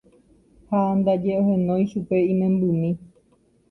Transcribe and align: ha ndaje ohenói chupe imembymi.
ha 0.69 0.79
ndaje 0.99 1.31
ohenói 1.41 1.83
chupe 1.91 2.17
imembymi. 2.33 2.91